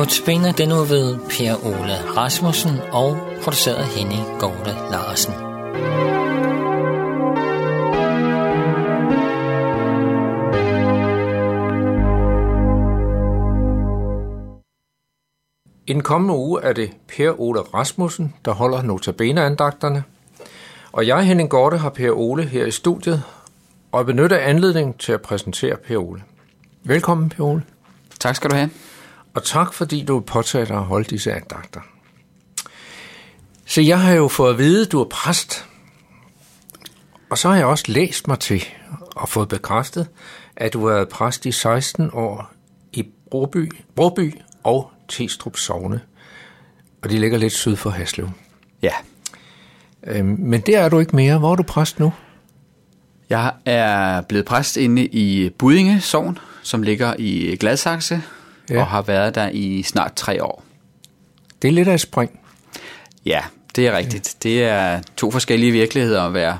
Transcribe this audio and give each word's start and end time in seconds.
Notabene 0.00 0.52
den 0.52 0.68
nu 0.68 0.74
ved 0.74 1.18
Per 1.18 1.66
Ole 1.66 2.16
Rasmussen 2.16 2.70
og 2.92 3.18
produceret 3.42 3.84
Henning 3.84 4.22
Gorte 4.38 4.70
Larsen. 4.90 5.32
I 15.86 15.92
den 15.92 16.02
kommende 16.02 16.34
uge 16.34 16.62
er 16.62 16.72
det 16.72 16.90
Per 17.08 17.40
Ole 17.40 17.60
Rasmussen, 17.60 18.34
der 18.44 18.52
holder 18.52 18.82
notabene-andagterne. 18.82 20.04
Og 20.92 21.06
jeg, 21.06 21.26
Henning 21.26 21.50
Gorte, 21.50 21.78
har 21.78 21.90
Per 21.90 22.10
Ole 22.10 22.42
her 22.42 22.66
i 22.66 22.70
studiet, 22.70 23.22
og 23.92 23.98
jeg 23.98 24.06
benytter 24.06 24.38
anledningen 24.38 24.94
til 24.94 25.12
at 25.12 25.22
præsentere 25.22 25.76
Per 25.76 25.98
Ole. 25.98 26.22
Velkommen, 26.84 27.28
Per 27.28 27.44
Ole. 27.44 27.62
Tak 28.20 28.36
skal 28.36 28.50
du 28.50 28.56
have. 28.56 28.70
Og 29.34 29.44
tak, 29.44 29.74
fordi 29.74 30.04
du 30.04 30.20
påtager 30.20 30.64
dig 30.64 30.76
at 30.76 30.84
holde 30.84 31.10
disse 31.10 31.32
andagter. 31.32 31.80
Så 33.66 33.80
jeg 33.80 34.00
har 34.00 34.12
jo 34.12 34.28
fået 34.28 34.52
at 34.52 34.58
vide, 34.58 34.86
at 34.86 34.92
du 34.92 35.00
er 35.00 35.08
præst. 35.10 35.66
Og 37.30 37.38
så 37.38 37.48
har 37.48 37.56
jeg 37.56 37.66
også 37.66 37.84
læst 37.88 38.28
mig 38.28 38.38
til 38.38 38.64
og 39.16 39.28
fået 39.28 39.48
bekræftet, 39.48 40.08
at 40.56 40.72
du 40.72 40.86
har 40.86 40.94
været 40.94 41.08
præst 41.08 41.46
i 41.46 41.52
16 41.52 42.10
år 42.12 42.52
i 42.92 43.06
Broby, 43.30 43.72
Broby 43.96 44.34
og 44.64 44.90
Testrup 45.08 45.56
Sogne. 45.56 46.00
Og 47.02 47.10
de 47.10 47.18
ligger 47.18 47.38
lidt 47.38 47.52
syd 47.52 47.76
for 47.76 47.90
Haslev. 47.90 48.30
Ja. 48.82 48.92
Øhm, 50.06 50.36
men 50.38 50.60
der 50.60 50.80
er 50.80 50.88
du 50.88 50.98
ikke 50.98 51.16
mere. 51.16 51.38
Hvor 51.38 51.52
er 51.52 51.56
du 51.56 51.62
præst 51.62 51.98
nu? 51.98 52.12
Jeg 53.30 53.52
er 53.64 54.20
blevet 54.20 54.44
præst 54.44 54.76
inde 54.76 55.06
i 55.06 55.50
Budinge 55.50 56.00
Sogn, 56.00 56.38
som 56.62 56.82
ligger 56.82 57.14
i 57.18 57.56
Gladsaxe, 57.60 58.22
ja. 58.70 58.80
og 58.80 58.86
har 58.86 59.02
været 59.02 59.34
der 59.34 59.48
i 59.52 59.82
snart 59.82 60.12
tre 60.16 60.44
år. 60.44 60.64
Det 61.62 61.68
er 61.68 61.72
lidt 61.72 61.88
af 61.88 61.94
et 61.94 62.00
spring. 62.00 62.40
Ja, 63.26 63.40
det 63.76 63.86
er 63.86 63.96
rigtigt. 63.96 64.36
Ja. 64.44 64.48
Det 64.48 64.64
er 64.64 65.00
to 65.16 65.30
forskellige 65.30 65.72
virkeligheder 65.72 66.22
at 66.22 66.34
være 66.34 66.58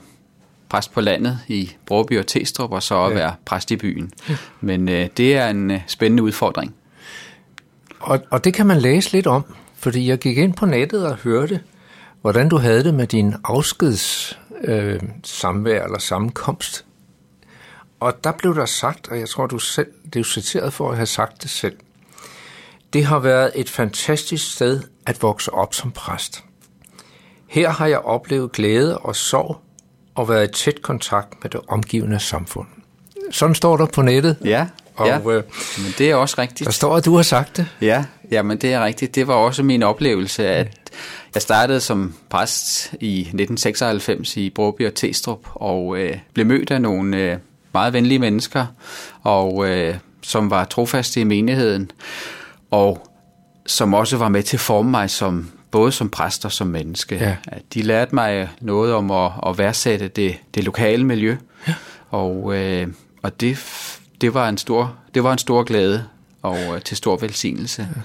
præst 0.68 0.92
på 0.92 1.00
landet 1.00 1.38
i 1.48 1.72
Broby 1.86 2.18
og 2.18 2.26
Testrup, 2.26 2.72
og 2.72 2.82
så 2.82 3.02
at 3.04 3.10
ja. 3.10 3.14
være 3.14 3.34
præst 3.44 3.70
i 3.70 3.76
byen. 3.76 4.12
Ja. 4.28 4.36
Men 4.60 4.88
øh, 4.88 5.08
det 5.16 5.36
er 5.36 5.48
en 5.48 5.70
øh, 5.70 5.80
spændende 5.86 6.22
udfordring. 6.22 6.74
Og, 8.00 8.20
og 8.30 8.44
det 8.44 8.54
kan 8.54 8.66
man 8.66 8.78
læse 8.78 9.12
lidt 9.12 9.26
om, 9.26 9.44
fordi 9.74 10.08
jeg 10.08 10.18
gik 10.18 10.38
ind 10.38 10.54
på 10.54 10.66
nettet 10.66 11.06
og 11.06 11.16
hørte, 11.16 11.60
hvordan 12.20 12.48
du 12.48 12.56
havde 12.56 12.84
det 12.84 12.94
med 12.94 13.06
din 13.06 13.34
afskeds 13.44 14.38
øh, 14.62 15.00
samvær 15.24 15.84
eller 15.84 15.98
sammenkomst. 15.98 16.84
Og 18.00 18.24
der 18.24 18.32
blev 18.32 18.54
der 18.54 18.66
sagt, 18.66 19.08
og 19.08 19.18
jeg 19.18 19.28
tror, 19.28 19.46
du 19.46 19.58
selv, 19.58 19.86
det 20.12 20.20
er 20.20 20.24
citeret 20.24 20.72
for 20.72 20.90
at 20.90 20.96
have 20.96 21.06
sagt 21.06 21.42
det 21.42 21.50
selv, 21.50 21.76
det 22.92 23.04
har 23.04 23.18
været 23.18 23.52
et 23.54 23.70
fantastisk 23.70 24.52
sted 24.52 24.80
at 25.06 25.22
vokse 25.22 25.54
op 25.54 25.74
som 25.74 25.90
præst. 25.92 26.44
Her 27.48 27.70
har 27.70 27.86
jeg 27.86 27.98
oplevet 27.98 28.52
glæde 28.52 28.98
og 28.98 29.16
sorg 29.16 29.60
og 30.14 30.28
været 30.28 30.48
i 30.48 30.52
tæt 30.52 30.82
kontakt 30.82 31.34
med 31.42 31.50
det 31.50 31.60
omgivende 31.68 32.20
samfund. 32.20 32.66
Sådan 33.30 33.54
står 33.54 33.76
der 33.76 33.86
på 33.86 34.02
nettet. 34.02 34.36
Ja, 34.44 34.66
og, 34.96 35.06
ja. 35.06 35.18
Øh, 35.18 35.42
men 35.78 35.94
det 35.98 36.10
er 36.10 36.14
også 36.14 36.34
rigtigt. 36.38 36.64
Der 36.66 36.72
står, 36.72 36.96
at 36.96 37.04
du 37.04 37.16
har 37.16 37.22
sagt 37.22 37.56
det. 37.56 37.66
Ja, 37.80 38.04
ja, 38.30 38.42
men 38.42 38.58
det 38.58 38.72
er 38.72 38.84
rigtigt. 38.84 39.14
Det 39.14 39.26
var 39.26 39.34
også 39.34 39.62
min 39.62 39.82
oplevelse, 39.82 40.46
at 40.46 40.76
jeg 41.34 41.42
startede 41.42 41.80
som 41.80 42.14
præst 42.30 42.92
i 43.00 43.20
1996 43.20 44.36
i 44.36 44.50
Broby 44.50 44.86
og 44.86 44.94
Testrup, 44.94 45.46
og 45.54 45.98
øh, 45.98 46.16
blev 46.34 46.46
mødt 46.46 46.70
af 46.70 46.82
nogle 46.82 47.16
øh, 47.16 47.36
meget 47.74 47.92
venlige 47.92 48.18
mennesker, 48.18 48.66
og 49.22 49.68
øh, 49.68 49.94
som 50.22 50.50
var 50.50 50.64
trofaste 50.64 51.20
i 51.20 51.24
menigheden, 51.24 51.90
og 52.70 53.06
som 53.66 53.94
også 53.94 54.16
var 54.16 54.28
med 54.28 54.42
til 54.42 54.56
at 54.56 54.60
forme 54.60 54.90
mig 54.90 55.10
som 55.10 55.50
både 55.70 55.92
som 55.92 56.10
præst 56.10 56.44
og 56.44 56.52
som 56.52 56.66
menneske. 56.66 57.14
Ja. 57.14 57.36
De 57.74 57.82
lærte 57.82 58.14
mig 58.14 58.48
noget 58.60 58.94
om 58.94 59.10
at, 59.10 59.32
at 59.46 59.58
værdsætte 59.58 60.08
det, 60.08 60.36
det 60.54 60.64
lokale 60.64 61.04
miljø, 61.04 61.36
ja. 61.68 61.74
og, 62.10 62.56
øh, 62.56 62.88
og 63.22 63.40
det, 63.40 63.58
det, 64.20 64.34
var 64.34 64.48
en 64.48 64.58
stor, 64.58 64.96
det 65.14 65.24
var 65.24 65.32
en 65.32 65.38
stor 65.38 65.62
glæde 65.62 66.04
og 66.42 66.58
øh, 66.58 66.82
til 66.82 66.96
stor 66.96 67.16
velsignelse. 67.16 67.88
Ja. 67.96 68.00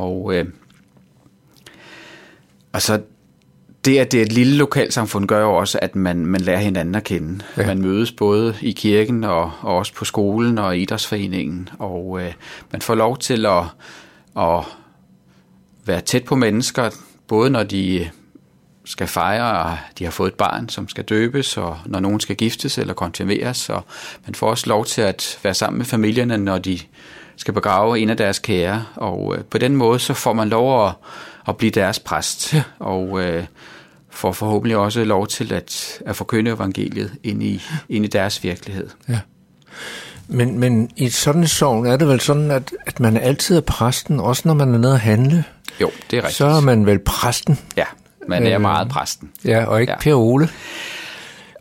Og, 0.00 0.34
øh, 0.34 0.46
og 2.72 2.82
så 2.82 3.00
det, 3.86 3.98
at 3.98 4.12
det 4.12 4.18
er 4.18 4.22
et 4.22 4.32
lille 4.32 4.56
lokalsamfund, 4.56 5.28
gør 5.28 5.40
jo 5.40 5.54
også, 5.54 5.78
at 5.82 5.96
man, 5.96 6.26
man 6.26 6.40
lærer 6.40 6.58
hinanden 6.58 6.94
at 6.94 7.04
kende. 7.04 7.44
Ja. 7.56 7.66
Man 7.66 7.82
mødes 7.82 8.12
både 8.12 8.54
i 8.60 8.72
kirken 8.72 9.24
og, 9.24 9.52
og 9.60 9.76
også 9.76 9.94
på 9.94 10.04
skolen 10.04 10.58
og 10.58 10.78
idrætsforeningen, 10.78 11.68
og 11.78 12.20
øh, 12.22 12.32
man 12.72 12.82
får 12.82 12.94
lov 12.94 13.18
til 13.18 13.46
at, 13.46 13.62
at 14.38 14.64
være 15.84 16.00
tæt 16.00 16.24
på 16.24 16.34
mennesker, 16.34 16.90
både 17.28 17.50
når 17.50 17.62
de 17.62 18.10
skal 18.84 19.06
fejre, 19.06 19.72
at 19.72 19.78
de 19.98 20.04
har 20.04 20.10
fået 20.10 20.28
et 20.28 20.34
barn, 20.34 20.68
som 20.68 20.88
skal 20.88 21.04
døbes, 21.04 21.56
og 21.56 21.78
når 21.86 22.00
nogen 22.00 22.20
skal 22.20 22.36
giftes 22.36 22.78
eller 22.78 22.94
konfirmeres, 22.94 23.70
og 23.70 23.84
man 24.26 24.34
får 24.34 24.50
også 24.50 24.68
lov 24.68 24.84
til 24.84 25.02
at 25.02 25.38
være 25.42 25.54
sammen 25.54 25.78
med 25.78 25.86
familierne, 25.86 26.38
når 26.38 26.58
de 26.58 26.78
skal 27.36 27.54
begrave 27.54 27.98
en 27.98 28.10
af 28.10 28.16
deres 28.16 28.38
kære, 28.38 28.84
og 28.94 29.34
øh, 29.38 29.44
på 29.44 29.58
den 29.58 29.76
måde 29.76 29.98
så 29.98 30.14
får 30.14 30.32
man 30.32 30.48
lov 30.48 30.86
at, 30.86 30.92
at 31.48 31.56
blive 31.56 31.70
deres 31.70 31.98
præst, 31.98 32.54
og 32.78 33.22
øh, 33.22 33.44
får 34.16 34.32
forhåbentlig 34.32 34.76
også 34.76 35.04
lov 35.04 35.26
til 35.26 35.52
at, 35.52 36.02
at 36.06 36.16
forkynde 36.16 36.50
evangeliet 36.50 37.12
ind 37.22 37.42
i, 37.42 37.62
ind 37.88 38.04
i 38.04 38.08
deres 38.08 38.44
virkelighed. 38.44 38.88
Ja. 39.08 39.18
Men, 40.28 40.58
men 40.58 40.90
i 40.96 41.08
sådan 41.08 41.40
en 41.40 41.48
sovn 41.48 41.86
er 41.86 41.96
det 41.96 42.08
vel 42.08 42.20
sådan, 42.20 42.50
at, 42.50 42.72
at 42.86 43.00
man 43.00 43.16
altid 43.16 43.56
er 43.56 43.60
præsten, 43.60 44.20
også 44.20 44.42
når 44.44 44.54
man 44.54 44.74
er 44.74 44.78
nede 44.78 44.92
at 44.92 45.00
handle? 45.00 45.44
Jo, 45.80 45.90
det 46.10 46.16
er 46.16 46.22
rigtigt. 46.22 46.36
Så 46.36 46.46
er 46.46 46.60
man 46.60 46.86
vel 46.86 46.98
præsten? 46.98 47.58
Ja, 47.76 47.84
man 48.28 48.46
er 48.46 48.54
øh, 48.54 48.60
meget 48.60 48.88
præsten. 48.88 49.30
Ja, 49.44 49.64
og 49.64 49.80
ikke 49.80 49.92
ja. 49.92 49.98
Per 49.98 50.14
Ole? 50.14 50.48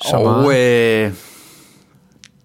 Så 0.09 0.15
og 0.15 0.59
øh, 0.59 1.13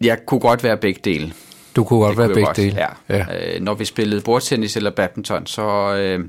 jeg 0.01 0.19
kunne 0.27 0.41
godt 0.41 0.65
være 0.65 0.77
begge 0.77 1.01
dele. 1.05 1.33
Du 1.77 1.85
kunne 1.85 2.01
godt 2.01 2.11
det 2.11 2.19
være 2.19 2.27
kunne 2.27 2.35
begge 2.35 2.63
dele? 2.63 2.87
Ja. 3.09 3.17
ja. 3.17 3.55
Øh, 3.55 3.63
når 3.63 3.75
vi 3.75 3.85
spillede 3.85 4.21
bordtennis 4.21 4.77
eller 4.77 4.91
badminton, 4.91 5.47
så, 5.47 5.95
øh, 5.95 6.25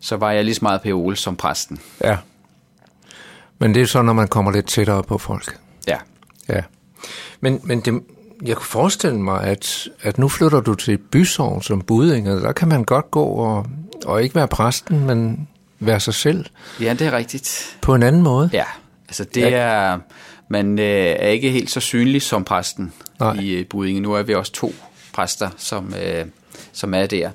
så 0.00 0.16
var 0.16 0.32
jeg 0.32 0.44
lige 0.44 0.54
så 0.54 0.60
meget 0.62 0.82
Per 0.82 0.92
Ole 0.92 1.16
som 1.16 1.36
præsten. 1.36 1.80
Ja. 2.04 2.16
Men 3.60 3.74
det 3.74 3.82
er 3.82 3.86
så, 3.86 4.02
når 4.02 4.12
man 4.12 4.28
kommer 4.28 4.52
lidt 4.52 4.66
tættere 4.66 5.02
på 5.02 5.18
folk? 5.18 5.58
Ja. 5.88 5.96
Ja. 6.48 6.62
Men, 7.40 7.60
men 7.62 7.80
det, 7.80 8.02
jeg 8.44 8.56
kunne 8.56 8.66
forestille 8.66 9.20
mig, 9.20 9.42
at, 9.42 9.88
at 10.02 10.18
nu 10.18 10.28
flytter 10.28 10.60
du 10.60 10.74
til 10.74 10.98
bysovn 10.98 11.62
som 11.62 11.82
budinger. 11.82 12.38
Der 12.38 12.52
kan 12.52 12.68
man 12.68 12.84
godt 12.84 13.10
gå 13.10 13.24
og, 13.24 13.66
og 14.06 14.22
ikke 14.22 14.34
være 14.34 14.48
præsten, 14.48 15.06
men 15.06 15.48
være 15.80 16.00
sig 16.00 16.14
selv. 16.14 16.46
Ja, 16.80 16.94
det 16.94 17.06
er 17.06 17.12
rigtigt. 17.12 17.78
På 17.80 17.94
en 17.94 18.02
anden 18.02 18.22
måde. 18.22 18.50
Ja, 18.52 18.64
altså 19.08 19.24
det 19.24 19.40
ja. 19.40 19.48
er... 19.48 19.98
Man 20.52 20.78
øh, 20.78 20.84
er 21.18 21.28
ikke 21.28 21.50
helt 21.50 21.70
så 21.70 21.80
synlig 21.80 22.22
som 22.22 22.44
præsten 22.44 22.92
Nej. 23.20 23.34
i 23.34 23.50
øh, 23.50 23.66
Budinge. 23.66 24.00
Nu 24.00 24.12
er 24.12 24.22
vi 24.22 24.34
også 24.34 24.52
to 24.52 24.74
præster, 25.12 25.50
som, 25.56 25.94
øh, 26.04 26.24
som 26.72 26.94
er 26.94 27.06
der. 27.06 27.30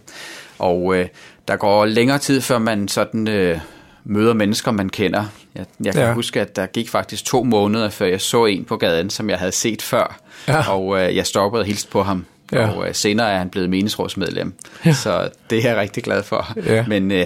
Og 0.60 0.96
øh, 0.96 1.08
der 1.48 1.56
går 1.56 1.86
længere 1.86 2.18
tid, 2.18 2.42
før 2.42 2.58
man 2.58 2.88
sådan 2.88 3.28
øh, 3.28 3.60
møder 4.06 4.34
mennesker, 4.34 4.72
man 4.72 4.90
kender. 4.90 5.24
Jeg, 5.56 5.66
jeg 5.84 5.94
kan 5.94 6.04
ja. 6.04 6.14
huske, 6.14 6.42
at 6.42 6.56
der 6.56 6.66
gik 6.66 6.90
faktisk 6.90 7.26
to 7.26 7.44
måneder, 7.44 7.90
før 7.90 8.06
jeg 8.06 8.22
så 8.22 8.46
en 8.46 8.66
på 8.66 8.78
gaden, 8.78 9.10
som 9.10 9.30
jeg 9.30 9.40
havde 9.40 9.52
set 9.52 9.82
før. 9.82 10.20
Ja. 10.48 10.72
Og 10.72 11.02
øh, 11.02 11.16
jeg 11.16 11.26
stoppede 11.26 11.62
og 11.62 11.66
hilste 11.66 11.92
på 11.92 12.04
ham. 12.04 12.26
Ja. 12.52 12.70
Og 12.70 12.88
øh, 12.88 12.96
senere 12.96 13.32
er 13.32 13.38
han 13.38 13.50
blevet 13.50 13.70
meningsrådsmedlem. 13.70 14.54
Ja. 14.86 14.94
Så 14.94 15.30
det 15.50 15.66
er 15.66 15.70
jeg 15.70 15.78
rigtig 15.78 16.04
glad 16.04 16.24
for. 16.24 16.54
Ja. 16.66 16.86
Men 16.88 17.12
øh, 17.12 17.26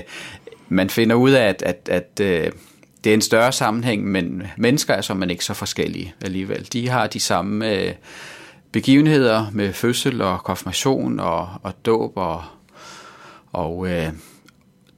man 0.69 0.89
finder 0.89 1.16
ud 1.16 1.31
af, 1.31 1.47
at, 1.47 1.63
at, 1.66 1.89
at 1.91 2.19
øh, 2.22 2.51
det 3.03 3.09
er 3.09 3.13
en 3.13 3.22
større 3.22 3.51
sammenhæng, 3.51 4.06
men 4.06 4.44
mennesker 4.57 4.94
er 4.94 5.13
man 5.13 5.30
ikke 5.30 5.45
så 5.45 5.53
forskellige 5.53 6.13
alligevel. 6.21 6.68
De 6.74 6.89
har 6.89 7.07
de 7.07 7.19
samme 7.19 7.74
øh, 7.74 7.94
begivenheder 8.71 9.45
med 9.51 9.74
fødsel 9.74 10.21
og 10.21 10.44
konfirmation 10.44 11.19
og, 11.19 11.50
og 11.63 11.74
dåb 11.86 12.18
og, 12.18 12.44
og 13.51 13.88
øh, 13.88 14.07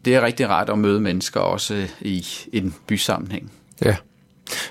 det 0.06 0.16
er 0.16 0.22
rigtig 0.22 0.50
rart 0.50 0.70
at 0.70 0.78
møde 0.78 1.00
mennesker 1.00 1.40
også 1.40 1.88
i 2.02 2.26
en 2.54 2.76
bysammenhæng. 2.88 3.52
Ja. 3.86 3.96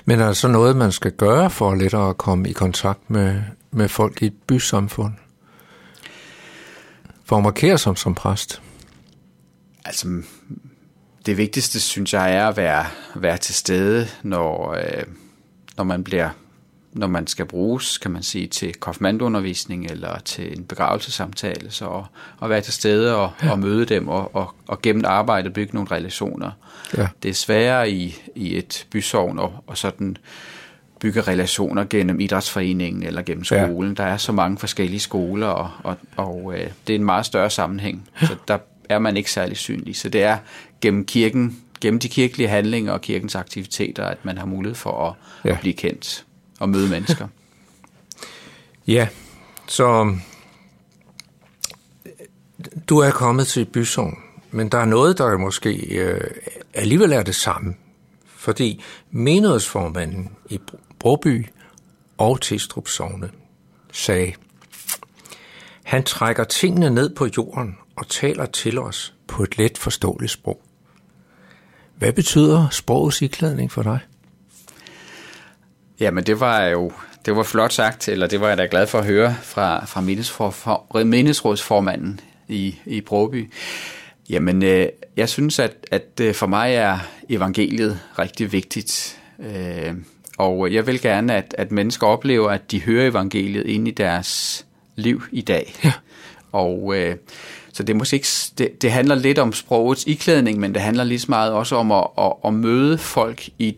Men 0.05 0.19
er 0.19 0.25
der 0.25 0.33
så 0.33 0.47
noget, 0.47 0.75
man 0.75 0.91
skal 0.91 1.11
gøre 1.11 1.49
for 1.49 1.75
lettere 1.75 2.09
at 2.09 2.17
komme 2.17 2.49
i 2.49 2.51
kontakt 2.51 3.09
med, 3.09 3.41
med 3.71 3.89
folk 3.89 4.21
i 4.21 4.25
et 4.25 4.33
bysamfund? 4.47 5.13
For 7.25 7.37
at 7.37 7.43
markere 7.43 7.77
som 7.77 7.95
som 7.95 8.15
præst? 8.15 8.61
Altså, 9.85 10.21
det 11.25 11.37
vigtigste, 11.37 11.79
synes 11.79 12.13
jeg, 12.13 12.35
er 12.35 12.47
at 12.47 12.57
være, 12.57 12.85
være 13.15 13.37
til 13.37 13.55
stede, 13.55 14.07
når, 14.23 14.73
øh, 14.73 15.03
når 15.77 15.83
man 15.83 16.03
bliver 16.03 16.29
når 16.93 17.07
man 17.07 17.27
skal 17.27 17.45
bruges, 17.45 17.97
kan 17.97 18.11
man 18.11 18.23
sige, 18.23 18.47
til 18.47 18.73
konfirmandundervisning 18.73 19.85
eller 19.85 20.19
til 20.19 20.57
en 20.57 20.63
begravelsesamtale, 20.63 21.71
så 21.71 22.03
at 22.41 22.49
være 22.49 22.61
til 22.61 22.73
stede 22.73 23.15
og, 23.15 23.31
ja. 23.43 23.51
og 23.51 23.59
møde 23.59 23.85
dem 23.85 24.07
og, 24.07 24.35
og, 24.35 24.53
og 24.67 24.81
gennem 24.81 25.03
arbejde 25.07 25.49
bygge 25.49 25.73
nogle 25.73 25.91
relationer. 25.91 26.51
Ja. 26.97 27.07
Det 27.23 27.29
er 27.29 27.33
sværere 27.33 27.91
i, 27.91 28.15
i 28.35 28.57
et 28.57 28.87
bysovn 28.91 29.39
og, 29.39 29.53
og 29.67 29.77
sådan 29.77 30.17
bygge 30.99 31.21
relationer 31.21 31.85
gennem 31.89 32.19
idrætsforeningen 32.19 33.03
eller 33.03 33.21
gennem 33.21 33.43
skolen. 33.43 33.95
Ja. 33.97 34.03
Der 34.03 34.09
er 34.09 34.17
så 34.17 34.31
mange 34.31 34.57
forskellige 34.57 34.99
skoler, 34.99 35.47
og, 35.47 35.69
og, 35.83 35.97
og 36.17 36.53
øh, 36.55 36.67
det 36.87 36.93
er 36.93 36.99
en 36.99 37.05
meget 37.05 37.25
større 37.25 37.49
sammenhæng. 37.49 38.09
Så 38.21 38.35
der 38.47 38.57
er 38.89 38.99
man 38.99 39.17
ikke 39.17 39.31
særlig 39.31 39.57
synlig. 39.57 39.95
Så 39.95 40.09
det 40.09 40.23
er 40.23 40.37
gennem 40.81 41.05
kirken, 41.05 41.59
gennem 41.81 41.99
de 41.99 42.09
kirkelige 42.09 42.47
handlinger 42.47 42.93
og 42.93 43.01
kirkens 43.01 43.35
aktiviteter, 43.35 44.05
at 44.05 44.25
man 44.25 44.37
har 44.37 44.45
mulighed 44.45 44.75
for 44.75 45.07
at, 45.07 45.13
ja. 45.45 45.53
at 45.53 45.59
blive 45.59 45.73
kendt 45.73 46.25
og 46.61 46.69
møde 46.69 46.89
mennesker. 46.89 47.27
ja, 48.87 49.07
så 49.67 50.15
øh, 52.05 52.11
du 52.89 52.97
er 52.97 53.11
kommet 53.11 53.47
til 53.47 53.65
Bysund, 53.65 54.13
men 54.51 54.69
der 54.69 54.77
er 54.77 54.85
noget, 54.85 55.17
der 55.17 55.37
måske 55.37 55.99
øh, 55.99 56.31
alligevel 56.73 57.11
er 57.11 57.23
det 57.23 57.35
samme. 57.35 57.75
Fordi 58.25 58.83
menighedsformanden 59.11 60.29
i 60.49 60.59
Broby 60.99 61.47
og 62.17 62.41
Testrup 62.41 62.87
Sovne 62.87 63.29
sagde, 63.91 64.33
han 65.83 66.03
trækker 66.03 66.43
tingene 66.43 66.89
ned 66.89 67.15
på 67.15 67.27
jorden 67.37 67.77
og 67.95 68.07
taler 68.07 68.45
til 68.45 68.79
os 68.79 69.13
på 69.27 69.43
et 69.43 69.57
let 69.57 69.77
forståeligt 69.77 70.31
sprog. 70.31 70.61
Hvad 71.95 72.13
betyder 72.13 72.69
sprogets 72.69 73.21
iklædning 73.21 73.71
for 73.71 73.83
dig? 73.83 73.99
Jamen 76.01 76.23
det 76.23 76.39
var 76.39 76.63
jo 76.63 76.91
det 77.25 77.35
var 77.35 77.43
flot 77.43 77.73
sagt, 77.73 78.09
eller 78.09 78.27
det 78.27 78.41
var 78.41 78.47
jeg 78.47 78.57
da 78.57 78.67
glad 78.71 78.87
for 78.87 78.99
at 78.99 79.05
høre 79.05 79.35
fra, 79.41 79.85
fra 79.85 80.01
menighedsrådsformanden 81.03 82.19
i, 82.47 82.75
i 82.85 83.01
Broby. 83.01 83.51
Jamen, 84.29 84.63
øh, 84.63 84.87
jeg 85.17 85.29
synes, 85.29 85.59
at, 85.59 85.73
at 85.91 86.07
øh, 86.21 86.33
for 86.33 86.47
mig 86.47 86.73
er 86.73 86.99
evangeliet 87.29 87.99
rigtig 88.19 88.51
vigtigt. 88.51 89.19
Øh, 89.39 89.93
og 90.37 90.73
jeg 90.73 90.87
vil 90.87 91.01
gerne, 91.01 91.35
at, 91.35 91.55
at 91.57 91.71
mennesker 91.71 92.07
oplever, 92.07 92.49
at 92.49 92.71
de 92.71 92.81
hører 92.81 93.07
evangeliet 93.07 93.65
ind 93.65 93.87
i 93.87 93.91
deres 93.91 94.65
liv 94.95 95.23
i 95.31 95.41
dag. 95.41 95.73
Ja. 95.83 95.93
Og 96.51 96.93
øh, 96.95 97.15
så 97.73 97.83
det, 97.83 97.95
måske 97.95 98.15
ikke, 98.15 98.27
det, 98.57 98.81
det 98.81 98.91
handler 98.91 99.15
lidt 99.15 99.39
om 99.39 99.53
sprogets 99.53 100.03
iklædning, 100.07 100.59
men 100.59 100.73
det 100.73 100.81
handler 100.81 101.03
lige 101.03 101.19
så 101.19 101.27
meget 101.29 101.51
også 101.51 101.75
om 101.75 101.91
at, 101.91 102.07
at, 102.17 102.33
at 102.45 102.53
møde 102.53 102.97
folk 102.97 103.49
i, 103.59 103.77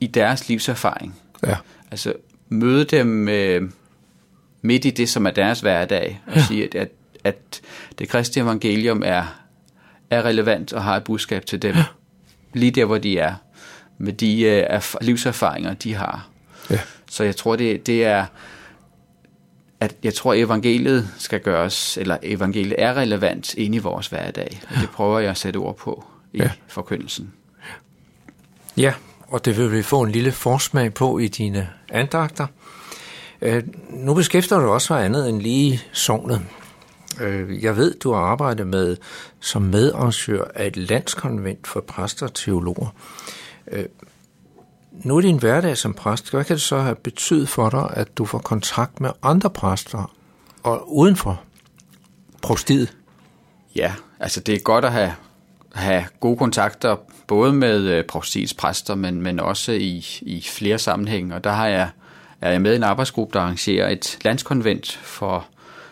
i 0.00 0.06
deres 0.06 0.48
livserfaring. 0.48 1.14
Ja. 1.46 1.56
Altså 1.90 2.12
møde 2.48 2.84
dem 2.84 3.28
øh, 3.28 3.70
midt 4.62 4.84
i 4.84 4.90
det, 4.90 5.08
som 5.08 5.26
er 5.26 5.30
deres 5.30 5.60
hverdag, 5.60 6.22
og 6.26 6.36
ja. 6.36 6.42
sige, 6.42 6.64
at, 6.64 6.74
at, 6.74 6.88
at 7.24 7.60
det 7.98 8.08
kristne 8.08 8.42
evangelium 8.42 9.02
er, 9.06 9.40
er 10.10 10.22
relevant 10.22 10.72
og 10.72 10.84
har 10.84 10.96
et 10.96 11.04
budskab 11.04 11.46
til 11.46 11.62
dem, 11.62 11.74
ja. 11.74 11.84
lige 12.52 12.70
der, 12.70 12.84
hvor 12.84 12.98
de 12.98 13.18
er, 13.18 13.34
med 13.98 14.12
de 14.12 14.42
øh, 14.42 14.82
livserfaringer, 15.00 15.74
de 15.74 15.94
har. 15.94 16.28
Ja. 16.70 16.78
Så 17.10 17.24
jeg 17.24 17.36
tror, 17.36 17.56
det, 17.56 17.86
det 17.86 18.04
er 18.04 18.26
at 19.84 19.96
jeg 20.02 20.14
tror, 20.14 20.34
evangeliet 20.34 21.08
skal 21.18 21.40
gøres, 21.40 21.96
eller 21.96 22.16
evangeliet 22.22 22.74
er 22.78 22.94
relevant 22.94 23.54
ind 23.54 23.74
i 23.74 23.78
vores 23.78 24.06
hverdag. 24.06 24.60
Og 24.70 24.80
det 24.80 24.90
prøver 24.90 25.18
jeg 25.18 25.30
at 25.30 25.36
sætte 25.36 25.56
ord 25.56 25.76
på 25.76 26.04
i 26.32 26.38
ja. 26.38 26.50
forkyndelsen. 26.66 27.32
Ja, 28.76 28.94
og 29.34 29.44
det 29.44 29.56
vil 29.56 29.72
vi 29.72 29.82
få 29.82 30.02
en 30.02 30.10
lille 30.10 30.32
forsmag 30.32 30.94
på 30.94 31.18
i 31.18 31.28
dine 31.28 31.68
andagter. 31.88 32.46
Øh, 33.42 33.62
nu 33.90 34.14
beskæftiger 34.14 34.60
du 34.60 34.68
også 34.68 34.88
for 34.88 34.94
andet 34.94 35.28
end 35.28 35.40
lige 35.40 35.82
sognet. 35.92 36.42
Øh, 37.20 37.64
jeg 37.64 37.76
ved, 37.76 37.94
du 37.94 38.12
har 38.12 38.20
arbejdet 38.20 38.66
med 38.66 38.96
som 39.40 39.62
medarrangør 39.62 40.44
af 40.54 40.66
et 40.66 40.76
landskonvent 40.76 41.66
for 41.66 41.80
præster 41.80 42.26
og 42.26 42.34
teologer. 42.34 42.94
Øh, 43.70 43.84
nu 44.92 45.16
er 45.16 45.20
din 45.20 45.38
hverdag 45.38 45.76
som 45.76 45.94
præst, 45.94 46.30
hvad 46.30 46.44
kan 46.44 46.54
det 46.54 46.62
så 46.62 46.78
have 46.78 46.94
betydet 46.94 47.48
for 47.48 47.70
dig, 47.70 47.90
at 47.90 48.18
du 48.18 48.24
får 48.24 48.38
kontakt 48.38 49.00
med 49.00 49.10
andre 49.22 49.50
præster 49.50 50.12
og 50.62 50.96
uden 50.96 51.16
for 51.16 51.40
prostiet? 52.42 52.96
Ja, 53.76 53.94
altså 54.20 54.40
det 54.40 54.54
er 54.54 54.58
godt 54.58 54.84
at 54.84 54.92
have, 54.92 55.12
have 55.74 56.04
gode 56.20 56.36
kontakter, 56.36 56.96
både 57.26 57.52
med 57.52 57.80
øh, 57.80 58.04
præster, 58.58 58.94
men, 58.94 59.22
men 59.22 59.40
også 59.40 59.72
i, 59.72 60.06
i 60.22 60.42
flere 60.42 60.78
sammenhænge. 60.78 61.34
Og 61.34 61.44
der 61.44 61.52
har 61.52 61.66
jeg, 61.66 61.88
er 62.40 62.50
jeg 62.50 62.62
med 62.62 62.72
i 62.72 62.76
en 62.76 62.82
arbejdsgruppe, 62.82 63.38
der 63.38 63.40
arrangerer 63.40 63.88
et 63.88 64.18
landskonvent 64.24 64.92
for 64.92 65.46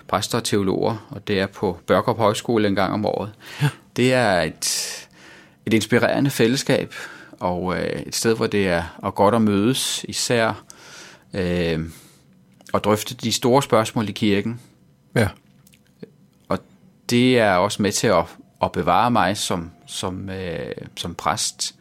præster 0.09 0.39
og 0.39 0.45
teologer, 0.45 1.07
og 1.11 1.29
det 1.29 1.41
er 1.41 1.47
på 1.47 1.79
Børkop 1.87 2.19
Højskole 2.19 2.69
en 2.69 2.75
gang 2.75 2.93
om 2.93 3.07
året. 3.07 3.33
Ja. 3.63 3.69
Det 3.97 4.13
er 4.13 4.41
et, 4.41 5.09
et 5.67 5.75
inspirerende 5.75 6.31
fællesskab, 6.31 6.95
og 7.41 7.77
øh, 7.77 8.03
et 8.03 8.15
sted, 8.15 8.37
hvor 8.37 8.47
det 8.47 8.69
er 8.69 8.83
og 8.99 9.15
godt 9.15 9.35
at 9.35 9.43
mødes, 9.43 10.05
især 10.09 10.65
øh, 11.35 11.81
og 12.73 12.85
drøfte 12.85 13.15
de 13.15 13.33
store 13.33 13.63
spørgsmål 13.63 14.09
i 14.09 14.13
kirken. 14.13 14.61
Ja. 15.15 15.29
Og 16.49 16.59
det 17.11 17.39
er 17.39 17.55
også 17.55 17.83
med 17.83 17.93
til 17.93 18.07
at, 18.07 18.25
at 18.63 18.73
bevare 18.73 19.11
mig 19.11 19.37
som, 19.37 19.71
som, 19.87 20.31
øh, 20.31 20.75
som 20.97 21.15
præst, 21.15 21.75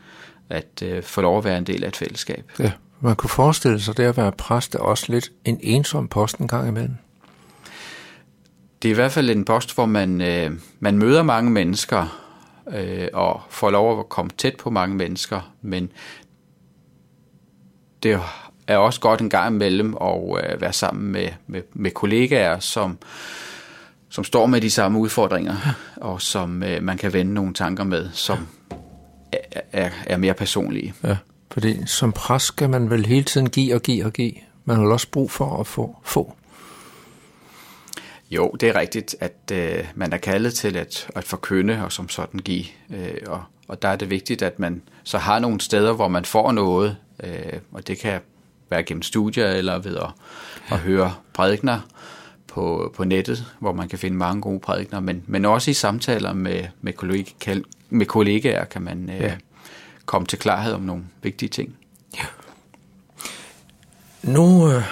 at 0.50 0.84
øh, 0.84 1.04
få 1.04 1.22
lov 1.22 1.38
at 1.38 1.44
være 1.44 1.58
en 1.58 1.64
del 1.64 1.84
af 1.84 1.88
et 1.88 1.96
fællesskab. 1.96 2.52
Ja, 2.60 2.72
man 3.00 3.16
kunne 3.16 3.30
forestille 3.30 3.82
sig, 3.82 3.98
det 3.98 4.04
at 4.04 4.18
være 4.18 4.32
præst 4.32 4.76
er 4.76 4.80
også 4.80 5.06
lidt 5.10 5.32
en 5.46 5.60
ensom 5.62 6.08
post 6.08 6.38
en 6.38 6.48
gang 6.48 6.68
imellem. 6.68 6.96
Det 8.82 8.90
er 8.90 8.94
i 8.94 8.96
hvert 8.96 9.12
fald 9.12 9.30
en 9.30 9.46
post, 9.46 9.76
hvor 9.76 9.86
man, 9.86 10.22
øh, 10.22 10.52
man 10.80 10.98
møder 10.98 11.24
mange 11.24 11.52
mennesker, 11.52 12.22
øh, 12.74 13.08
og 13.14 13.42
får 13.50 13.70
lov 13.70 14.00
at 14.00 14.10
komme 14.10 14.32
tæt 14.38 14.56
på 14.56 14.70
mange 14.70 14.96
mennesker, 14.96 15.54
men 15.62 15.92
det 18.04 18.20
er 18.68 18.78
også 18.78 19.00
godt 19.00 19.22
en 19.22 19.30
gang 19.30 19.56
imellem 19.56 19.98
at 20.02 20.18
øh, 20.44 20.62
være 20.62 20.74
sammen 20.74 21.12
med, 21.12 21.28
med, 21.48 21.62
med 21.74 21.92
kollegaer, 21.92 22.60
som, 22.60 22.98
som 24.12 24.24
står 24.24 24.46
med 24.46 24.62
de 24.62 24.70
samme 24.70 25.00
udfordringer, 25.00 25.56
og 25.96 26.22
som 26.22 26.64
øh, 26.64 26.84
man 26.84 26.98
kan 26.98 27.14
vende 27.14 27.34
nogle 27.34 27.54
tanker 27.54 27.84
med, 27.84 28.10
som 28.14 28.48
er, 29.32 29.62
er, 29.72 29.90
er 30.06 30.18
mere 30.18 30.34
personlige. 30.34 30.94
Ja, 31.04 31.18
fordi 31.52 31.86
som 31.86 32.12
præst 32.12 32.46
skal 32.46 32.70
man 32.70 32.90
vel 32.90 33.06
hele 33.06 33.24
tiden 33.24 33.50
give 33.50 33.76
og 33.76 33.82
give 33.82 34.06
og 34.06 34.14
give. 34.14 34.34
Man 34.66 34.78
har 34.78 34.86
også 34.86 35.08
brug 35.12 35.32
for 35.32 35.60
at 35.60 35.68
få. 35.68 35.98
få. 36.04 36.36
Jo, 38.32 38.52
det 38.60 38.70
er 38.70 38.76
rigtigt, 38.76 39.16
at 39.20 39.52
øh, 39.52 39.86
man 39.96 40.14
er 40.14 40.18
kaldet 40.18 40.54
til 40.54 40.78
at, 40.78 41.08
at 41.16 41.24
forkynde 41.24 41.84
og 41.84 41.92
som 41.92 42.10
sådan 42.10 42.40
give. 42.40 42.66
Øh, 42.90 43.18
og, 43.28 43.44
og 43.68 43.82
der 43.82 43.88
er 43.88 43.96
det 43.96 44.10
vigtigt, 44.10 44.42
at 44.42 44.60
man 44.60 44.82
så 45.04 45.18
har 45.18 45.40
nogle 45.40 45.62
steder, 45.62 45.94
hvor 45.94 46.08
man 46.08 46.26
får 46.26 46.52
noget, 46.52 46.98
øh, 47.24 47.60
og 47.72 47.88
det 47.88 47.98
kan 47.98 48.20
være 48.70 48.84
gennem 48.84 49.02
studier 49.02 49.48
eller 49.48 49.80
ved 49.80 49.98
at, 49.98 50.10
at 50.72 50.78
høre 50.78 51.14
prædikner 51.34 51.80
på, 52.52 52.94
på 52.96 53.04
nettet, 53.04 53.46
hvor 53.60 53.74
man 53.74 53.90
kan 53.90 54.00
finde 54.00 54.18
mange 54.18 54.42
gode 54.42 54.60
prædikner, 54.60 55.00
men, 55.00 55.24
men 55.28 55.46
også 55.46 55.72
i 55.72 55.74
samtaler 55.74 56.34
med, 56.34 56.64
med, 56.82 56.94
kollega, 56.94 57.60
med 57.90 58.06
kollegaer 58.06 58.66
kan 58.66 58.82
man 58.82 59.10
øh, 59.10 59.22
ja. 59.22 59.36
komme 60.06 60.28
til 60.28 60.40
klarhed 60.40 60.74
om 60.74 60.82
nogle 60.82 61.04
vigtige 61.22 61.50
ting. 61.50 61.76
Ja. 62.18 62.26
Nu 64.24 64.72
øh, 64.72 64.84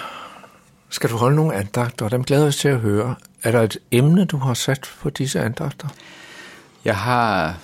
skal 0.90 1.10
du 1.10 1.18
holde 1.18 1.36
nogle 1.36 1.56
andagter, 1.56 2.06
og 2.06 2.12
dem 2.12 2.24
glæder 2.24 2.44
jeg 2.44 2.54
til 2.54 2.68
at 2.68 2.80
høre. 2.80 3.16
Er 3.44 3.52
der 3.52 3.62
et 3.62 3.78
emne, 3.92 4.26
du 4.26 4.38
har 4.38 4.54
sat 4.54 4.92
på 5.02 5.10
disse 5.10 5.40
andagter? 5.40 5.88
Jeg 6.86 6.98
har 6.98 7.58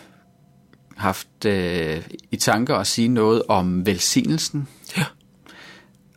haft 0.97 1.45
øh, 1.45 2.01
i 2.31 2.35
tanker 2.35 2.75
at 2.75 2.87
sige 2.87 3.07
noget 3.07 3.43
om 3.47 3.85
velsignelsen. 3.85 4.67
Ja. 4.97 5.05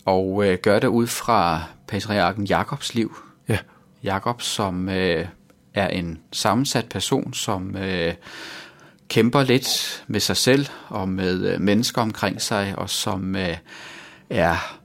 Og 0.04 0.46
øh, 0.46 0.58
gør 0.62 0.78
det 0.78 0.88
ud 0.88 1.06
fra 1.06 1.62
patriarken 1.88 2.44
Jakobs 2.44 2.94
liv. 2.94 3.16
Ja. 3.48 3.58
Jakob, 4.02 4.42
som 4.42 4.88
øh, 4.88 5.26
er 5.74 5.88
en 5.88 6.18
sammensat 6.32 6.88
person, 6.88 7.34
som 7.34 7.76
øh, 7.76 8.14
kæmper 9.08 9.42
lidt 9.42 10.04
med 10.06 10.20
sig 10.20 10.36
selv 10.36 10.66
og 10.88 11.08
med 11.08 11.52
øh, 11.52 11.60
mennesker 11.60 12.02
omkring 12.02 12.42
sig, 12.42 12.74
og 12.76 12.90
som 12.90 13.36
øh, 13.36 13.56
er 14.30 14.78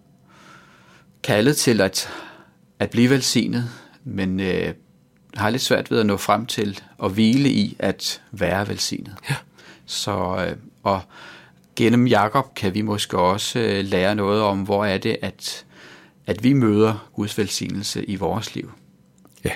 kaldet 1.24 1.58
til 1.58 1.82
at, 1.82 2.10
at 2.79 2.89
blive 2.89 3.10
velsignet 3.10 3.70
men 4.03 4.39
øh, 4.39 4.74
har 5.36 5.50
lidt 5.50 5.62
svært 5.62 5.91
ved 5.91 6.00
at 6.00 6.05
nå 6.05 6.17
frem 6.17 6.46
til 6.46 6.79
at 7.03 7.12
hvile 7.12 7.50
i 7.50 7.75
at 7.79 8.22
være 8.32 8.67
velsignet. 8.67 9.15
Ja. 9.29 9.36
Så 9.86 10.46
øh, 10.48 10.55
og 10.84 11.01
gennem 11.75 12.08
Jakob 12.08 12.55
kan 12.55 12.74
vi 12.74 12.82
måske 12.82 13.17
også 13.17 13.60
øh, 13.60 13.86
lære 13.86 14.15
noget 14.15 14.41
om, 14.41 14.62
hvor 14.62 14.86
er 14.86 14.98
det, 14.98 15.17
at, 15.22 15.65
at 16.25 16.44
vi 16.44 16.53
møder 16.53 17.10
Guds 17.15 17.38
velsignelse 17.38 18.06
i 18.06 18.15
vores 18.15 18.56
liv. 18.56 18.72
Ja. 19.46 19.51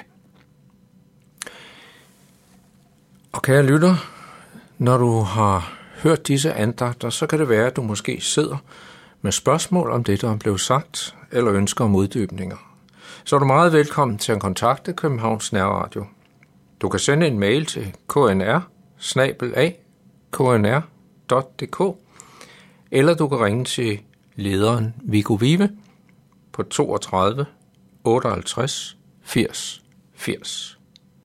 Og 3.31 3.41
kære 3.41 3.65
lytter, 3.65 3.95
når 4.77 4.97
du 4.97 5.19
har 5.19 5.73
hørt 6.03 6.27
disse 6.27 6.53
andagter, 6.53 7.09
så 7.09 7.27
kan 7.27 7.39
det 7.39 7.49
være, 7.49 7.67
at 7.67 7.75
du 7.75 7.81
måske 7.81 8.21
sidder 8.21 8.57
med 9.21 9.31
spørgsmål 9.31 9.91
om 9.91 10.03
det, 10.03 10.21
der 10.21 10.31
er 10.31 10.37
blevet 10.37 10.61
sagt, 10.61 11.15
eller 11.31 11.53
ønsker 11.53 11.85
om 11.85 11.95
uddybninger 11.95 12.57
så 13.27 13.35
er 13.35 13.39
du 13.39 13.45
meget 13.45 13.73
velkommen 13.73 14.17
til 14.17 14.31
at 14.31 14.39
kontakte 14.39 14.93
Københavns 14.93 15.53
Nærradio. 15.53 16.05
Du 16.81 16.89
kan 16.89 16.99
sende 16.99 17.27
en 17.27 17.39
mail 17.39 17.65
til 17.65 17.95
knr 18.07 18.59
knr.dk 20.31 21.97
eller 22.91 23.13
du 23.13 23.27
kan 23.27 23.39
ringe 23.39 23.65
til 23.65 23.99
lederen 24.35 24.93
Viggo 25.03 25.33
Vive 25.33 25.69
på 26.57 26.63
32 26.63 27.45
58 28.03 28.97
80 29.23 29.81
80. 30.15 30.76